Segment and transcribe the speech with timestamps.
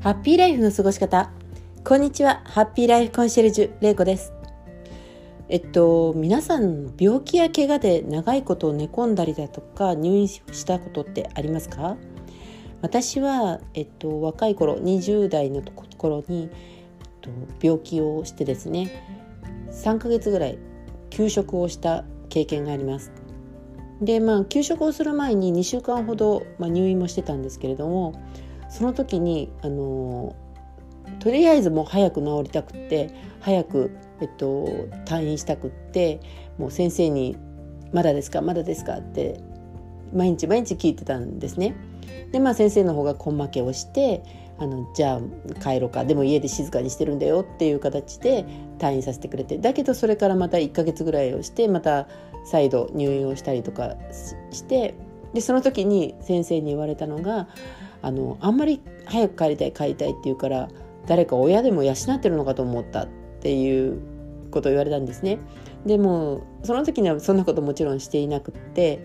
[0.00, 1.30] ハッピーライフの過ごし方。
[1.84, 2.40] こんにちは。
[2.46, 4.32] ハッピーライフコンシェルジュ、れいこです。
[5.50, 11.98] えっと、皆さん、病気や怪我で長いこと寝込んだりだとか、入院したことってありますか？
[12.80, 15.60] 私は、えっと、若い頃、20代の
[15.98, 16.50] 頃に、えっ
[17.20, 17.30] と、
[17.60, 19.04] 病気をしてですね、
[19.70, 20.58] 3ヶ月ぐらい
[21.10, 23.12] 休職をした経験があります。
[24.00, 28.14] でまあ休職をする前に2週間ほど、まあ、入院もしてたんですけれども
[28.70, 30.34] その時にあの
[31.18, 33.10] とりあえずもう早く治りたくって
[33.40, 34.66] 早く、えっと、
[35.04, 36.20] 退院したくって
[36.58, 37.36] もう先生に
[37.92, 38.40] 「まだですか？
[38.40, 39.40] まだですか?」って
[40.14, 41.74] 毎日毎日聞いてたんですね。
[42.32, 44.22] でまあ先生の方が根負けをして
[44.58, 48.44] あのじゃあ帰ろうかでも家で静かにしてるんだよっていう形で
[48.78, 52.06] 退院させてくれてだけどそれからまた1ヶ月ぐらいをしてまた
[52.44, 53.96] 再度入院をしたりとか
[54.50, 54.94] して
[55.34, 57.48] でその時に先生に言われたのが
[58.02, 60.68] あのあんまり早く帰りたい帰りたいって言うから
[61.06, 63.08] 誰か親でも養ってるのかと思ったっ
[63.40, 64.00] ていう
[64.50, 65.38] ことを言われたんですね。
[65.86, 69.02] でもその時にはそんなこともちろんしていなくって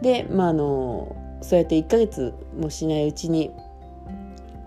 [0.00, 3.50] でまああのそうやって1ヶ月もしないうちに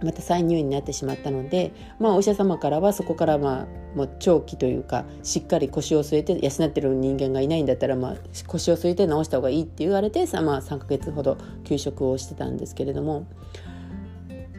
[0.04, 8.16] また再入院になってしまったので、まあ、お医者様からはそこからまあもう長期というかしっかり腰を据えて養ってる人間がいないんだったら、まあ、
[8.48, 13.26] 腰を据えて治した方がいいって言われてさ、まあ、3ヶ月ほど休職をしてたんですけれども、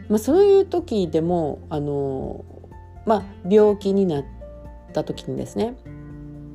[0.09, 2.43] まあ、そういう時でもあの、
[3.05, 4.25] まあ、病気になっ
[4.93, 5.75] た時にですね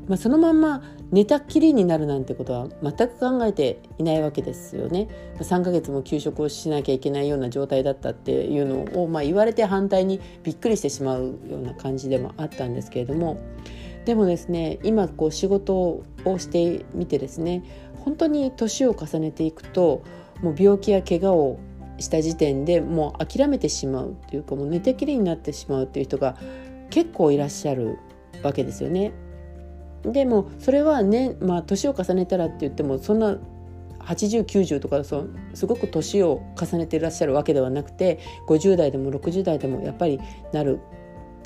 [0.07, 5.09] まあ、そのまま寝たきりになるなんてことは全く考えていないわけですよね。
[5.39, 13.41] 3ヶ月も休職をしなきゃいけないような状態だったっていうのを、まあ、言われて反対にびっくりしてしまうような感じでもあったんですけれども
[14.05, 16.05] でもですね今こう仕事を
[16.39, 17.65] してみてですね
[18.05, 20.03] 本当に年を重ねていくと
[20.43, 21.61] もう病気や怪我を
[21.99, 26.37] した時点でもう諦めてしまうというかもう寝てきりになってしまうっていう人が
[26.91, 27.99] 結構いらっしゃる
[28.43, 29.13] わけですよね。
[30.05, 33.39] でもそれはねまあ年を重ねたらって言ってもそんな
[34.01, 40.21] 8090とかそうすごく年を重ねていらっしゃるわけではなくて50代でも60代でもやっぱり
[40.53, 40.81] なる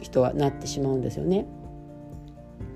[0.01, 1.47] 人はなってしまうんですよね。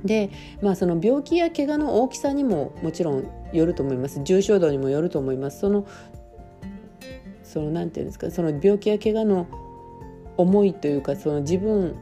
[0.04, 5.86] でまあその病気や怪我の大きさにももちろんよると思います重症度にもよると思いますその
[7.44, 9.46] そのなんていうんですかその病気や怪我の
[10.36, 11.94] 思いというかその自分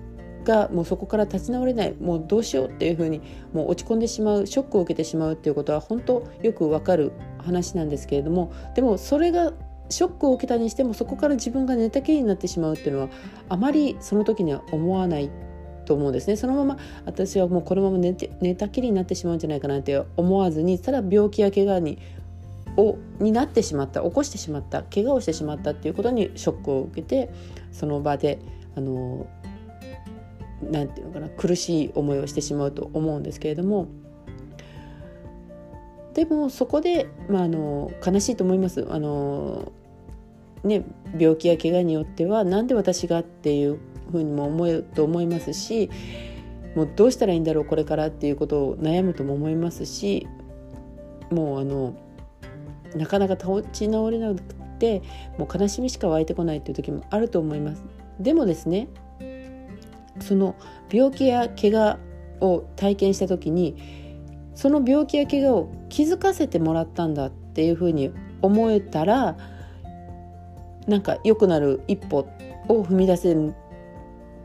[0.44, 1.94] がもうそこから立ち直れない。
[2.00, 3.20] もうどうしようっていうふうに
[3.52, 9.52] もう落ち込んでしまうショックを受けてしまうっていうことは本当よくわかる話なんですけれどもでもそれが
[9.88, 13.08] ショックを受けたにしてもそこから自分が寝たきりになってしまうっていうのは
[13.48, 15.30] あまりその時には思わない
[15.84, 16.36] と思うんですね。
[16.36, 21.98] そのまま私はもうこのまま寝て寝たきりになってしまうんじゃないかなって思わずにただ病気や怪我に
[22.76, 27.30] をになってしまった起こしてしまった怪我をしてしまったっていうことにショックを受けて
[27.72, 28.38] その場で
[28.76, 29.26] あの
[30.62, 33.88] なんていうのかな苦しい思いをしてしまうと思うんですけれども
[36.14, 38.84] でもそこで、まあ、あの悲しいと思います。
[38.90, 39.72] あの
[40.64, 40.84] ね、
[41.18, 43.78] 病気や怪我によっては何で私がっていう
[44.12, 45.88] ふうにも思うと思いますし
[46.74, 50.28] もうどうしたらいいんだろうこれからっていうことを悩むとも思いますし
[51.30, 51.94] もうあの
[52.94, 54.42] なかなか立ち直れなく
[54.78, 55.02] て
[55.38, 57.82] もう悲しみしか湧いてこないっていう時もあると思います。
[58.18, 58.88] でもですね
[60.20, 60.54] その
[60.90, 61.98] 病気や怪我
[62.40, 63.76] を体験した時に
[64.54, 69.36] その病気や怪我を気づかせてもらったんだっていうふうに思えたら
[70.86, 72.26] なんか良くなる一歩
[72.68, 73.34] を踏み出せ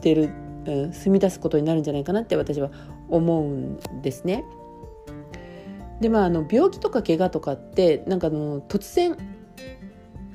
[0.02, 2.72] てる、うん、踏み出すことになるんじゃないかなって私は
[3.09, 4.44] 思うんですね。
[6.02, 9.16] でまああの病気とか怪我とかってなんかの突然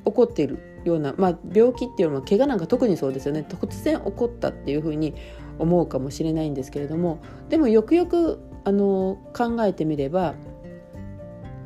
[0.05, 5.13] 起こっているような、まあ、病気っていうのは怪我なんか特にそうですよね突然起こったっていうふうに
[5.59, 7.19] 思うかもしれないんですけれども
[7.49, 10.35] でもよくよくあの考えてみれば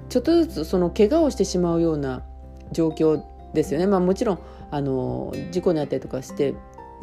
[0.10, 2.24] ちょっとずつその怪我をしてしまうような
[2.72, 3.22] 状況
[3.54, 3.88] ですよね。
[3.88, 4.40] まあ、もちろん
[4.72, 6.54] あの事故にあったりとかして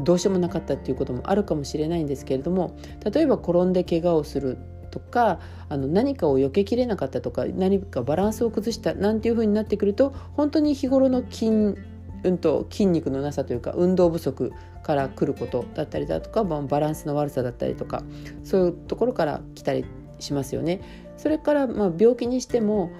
[0.01, 2.77] どうしようもなかったっていうこともあるかもしれないんですけれども
[3.13, 4.59] 例えば転んで怪我をする
[4.91, 11.77] とかあの何かを避けきれなかったとか何かバランスを崩したなんていうふうになってくると本当に日頃の筋
[12.25, 14.53] うんと筋肉のなさというか運動不足
[14.83, 18.03] から来ることだったりだとか、まあ、バランスの悪さだったりとか
[18.45, 19.85] そういうところから来たり
[20.19, 20.81] しますよね。
[21.17, 22.91] それからまあ病気にしても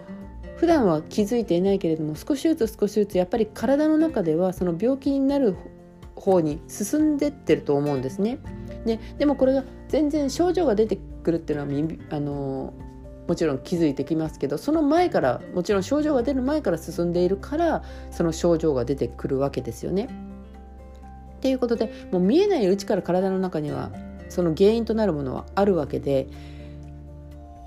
[0.57, 5.57] 普段は気づいていないけれども少しずつ少しずつやっぱり体の中ではその病気になる
[6.15, 8.39] 方に進んでってると思うんですね。
[8.85, 12.75] ででもこれが全然症状が出てくるっていうのはあの
[13.29, 20.09] もちろん気づいてきますけどその前からもちろん症状が出る前から進んでいるからその症状が出てくるわけですよね。
[21.37, 23.91] っていうことでもう見えないうちから体の中には
[24.29, 26.29] その原因となるものはあるわけで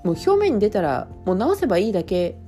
[0.02, 2.38] もう表面に出たらもう治せばいいだけ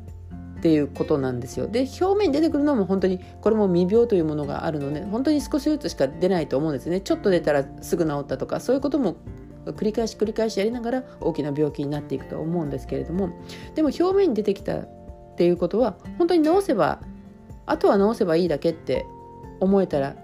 [0.59, 9.17] っていうことなんですよで表面に出てくるのも本当にこれも未病というものがあるので本当に少しずつしか出ないと思うんですねちょっと出たらすぐ治ったとかそういうことも
[9.73, 13.31] 繰り返し繰り返しやりながら大きな病気になっていくと思うんですけれども
[13.75, 14.89] でも表面に出てきたっ
[15.37, 17.01] ていうことは本当に治せば
[17.67, 19.07] あとは治せばいいだけって
[19.61, 20.17] 思えたら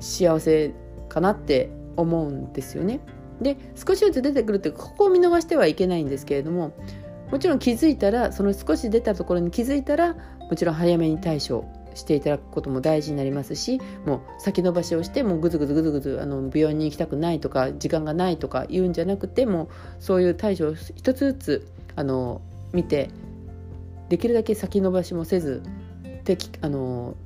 [0.00, 0.74] 幸せ
[1.08, 3.00] かなって思うんですよね。
[3.40, 6.72] で少しずつ出てくるってここを見逃してはいけないんですけれども
[7.30, 10.14] もちろん気づいたらその少し出たところに気づいたら
[10.48, 11.64] もちろん早めに対処
[11.94, 19.68] していただくことも大事になりますしもう先延ばしをしてもうぐずぐずぐずぐずあの病院に行きたくないとか時間がないとか言うんじゃなくても
[19.98, 22.40] そういう対処を一つずつあの
[22.72, 23.10] 見て
[24.08, 25.62] できるだけ先延ばしもせず
[26.24, 27.16] 適あの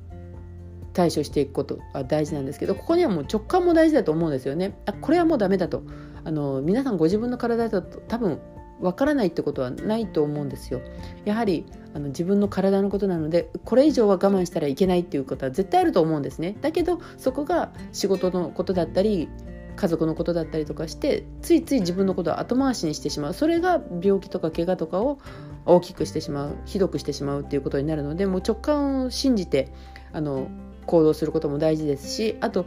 [0.93, 4.79] 対処していくことが大事なんですけどここにはもう直感も大事だと思うんですよね。
[4.85, 5.83] あこれはもうダメだと
[6.23, 8.39] あの皆さんご自分の体だと多分
[8.79, 10.81] わからないってことはないと思うんですよ。
[11.25, 16.55] やはりあの自分の体のことなのでこれ以上は我慢したらいけないっていうことは絶対あると思うんですね。
[16.61, 19.29] だけどそこが仕事のことだったり
[19.77, 25.19] 家族のことだったりとかしてついつい自分のことを後回しにしてしまうそれが病気とか怪我とかを
[25.65, 29.71] 大きくしてしまうひどくしてしまうっていうことになるのでもう直感を信じて
[30.11, 30.49] あの
[30.87, 32.65] 行動することも大事ですしあと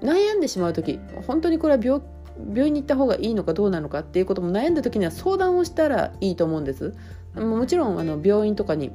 [0.00, 2.00] 悩んでしまう時本当にこれは病
[2.46, 6.94] 病院に行った方がいいのかどうなのかっていうことも悩んだ時には相談をしたらいいと思うんです。
[7.34, 8.90] もちろんあの病院とかに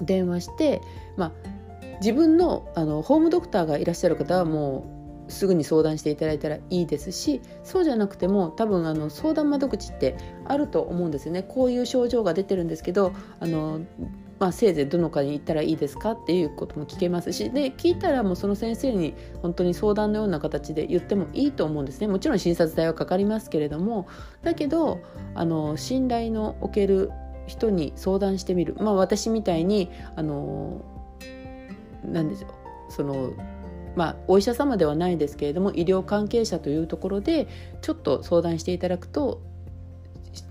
[0.00, 0.80] 電話して、
[1.16, 1.32] まあ、
[2.00, 4.86] 自分のあのホームドクターがいらっしゃる方はも
[5.28, 13.80] うすぐに相談していただいたらいいですしそうじゃなくても多分あの相談窓口ってあると思うんですよねこういう症状が出てるんですけどあの
[14.38, 22.06] まあ、せいぜいどの科に行ったらいいですかっていうことも聞けますしで聞いたらもうその先生に本当に相談のような形で言ってもいいと思うんですね。
[22.06, 24.06] もちろん診察代はかかりますけれども
[24.42, 25.00] だけど
[25.34, 27.10] あの信頼のおける
[27.46, 28.76] 人に相談してみる。
[28.78, 30.82] まあ私みたいにあの
[32.04, 32.92] 何でしょう。
[32.92, 33.32] その
[33.96, 37.48] まあ、お医者様ではないですけれども医療関係者というところで
[37.80, 39.40] ちょっと相談していただくと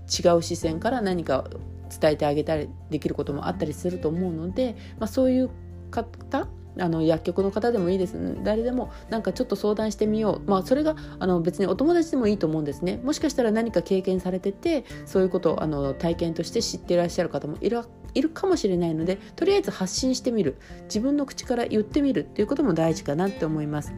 [0.08, 1.44] 違う視線から何か
[1.88, 5.50] 伝えてあげたりできることもあったりすると思うので、まあ、そういう
[5.90, 6.48] 方
[6.78, 13.00] あの薬局の方でもいいです、誰でもなんかちょっと相談してみよう、まあ、それがあの別にお友達でもいいと思うんですね。
[13.02, 17.80] もしかしたら何か経験されててそういうことをあの体験として知っていらっしゃる方もいる
[18.14, 20.56] いるかもしれないのでとりあえず発信してみる。
[20.84, 23.94] 自分の口から言ってみるっていうことも大事かなって思います。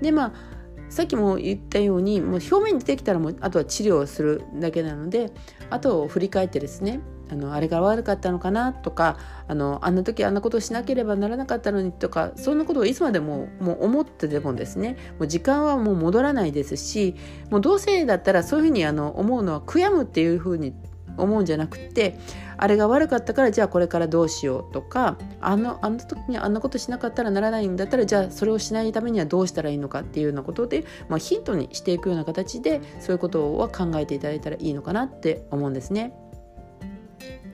[0.00, 0.57] でまあ
[0.90, 5.32] さっきも言ったようにもう表面に出てきたらもうあとは治療をするだけなので
[5.70, 7.00] あとを振り返ってですね
[7.30, 17.16] あのあれが悪かったのかなとかあのあんな時あんなことをしなければならなかったのにとかそんなことをいつまでももう思ってでもですねもう時間はもう戻らないですし
[17.50, 20.74] もうどうせだったらそういうふうにあの思うのは悔やむっていうふうに
[21.16, 22.18] 思うんじゃなくて
[22.58, 36.12] あれが悪かったからじゃあこれからどうしようとかあのあの時にあんなことしなかったらならないんだったらじゃあそれをしないためにはどうしたらいいのかっていうようなことで、まあ、ヒントにしていくような形でそういうことは考えていただいたらいいのかなって思うんですね。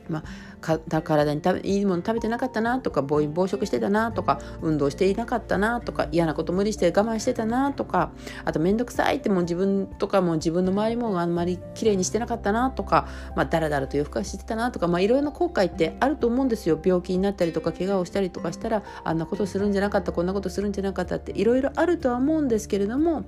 [0.08, 0.24] まあ
[1.02, 8.12] 体にいいもの食べてなかったなとか暴飲暴食してたなとか運動していなかったなとか嫌なこと無理して我慢してたなとか
[8.44, 16.78] あと面倒くさいってもう自分とかも自分の周りもあんまり綺麗にしてなかったなとか、まあ、だらだらと夜更かししてたなとか、まあ、いろいろな後悔ってあると思うんですよ。
[16.83, 23.25] 病気になったりとか怪我をしたりとかしたらあんなことするんじゃなかったこんなことするんじゃなかったっていろいろあるとは思うんですけれども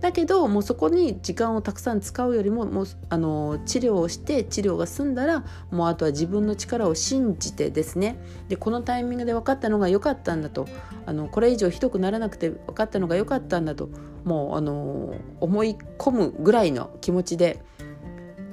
[0.00, 8.16] だけどもうそこに時間をたくさん使うよりももうあの治療をして治療が済んだらもうあとは自分の力を信じてですね
[8.48, 10.66] でこのタイミングで分かったのが良かったんだと
[11.06, 13.88] あのこれ以上ひどくならなくて分かったのが良かったんだと
[14.24, 17.62] もうあの思い込むぐらいの気持ちで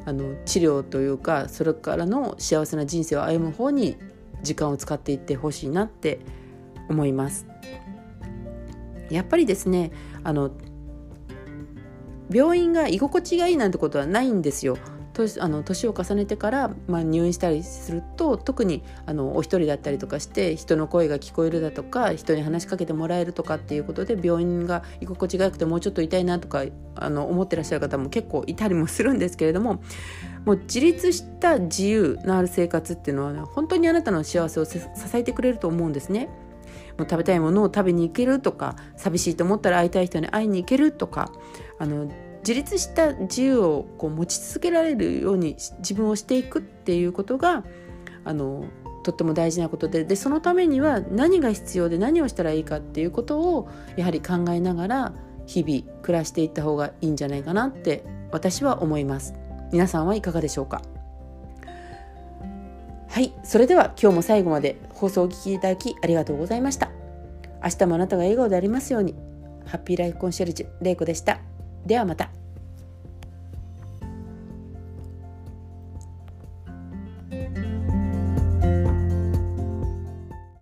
[0.06, 3.98] あの治療というかそれからの幸せな人生を歩む方に
[4.42, 6.20] 時間を使っていってほしいなって
[6.90, 7.46] 思います。
[9.10, 9.92] やっぱりですね
[10.24, 10.52] あの
[12.32, 14.78] 病院が居心地がいいなんてことはないんですよ。
[15.40, 26.64] あの年を重ねてから、まあ、入院したりすると特にあのお一人だったりとかして人の声が聞こえるだとか人に話しかけてもらえるとかっていうことで病院が居心地が良くてもうちょっと痛いなとか
[26.96, 29.82] あの思ってらっしゃる方も結構いたりもするんですけれども
[30.46, 34.80] もう自立した自由のある生活っていうのは、ね、本当にあなたの幸せを支
[35.14, 36.30] えてくれると思うんですね。
[37.00, 41.32] もう食べたいものを食べに行けるとか寂しいと思ったら会いたい人に会いに行けるとか
[41.80, 47.64] あの自立した自由をこう持ち続けられるように自分をしていくっていうことが
[48.26, 48.66] あの
[49.04, 55.14] とっても大事なことででそのためには何が必要で何をしたらいいかっていうことをやはり考えながら
[55.48, 59.34] 日々暮らしていった方がいいんじゃないかなって私は思います。
[59.72, 60.82] 皆さんはいかがでしょうか？
[63.20, 66.90] はいそれでは今日も最後まで放送をお聴きいただきありがとうございました。
[67.62, 69.14] 明日もあなたが笑顔でありますように。
[69.66, 71.42] ハッピーライフコンシェルジュれいこでした。
[71.86, 72.32] ではまた。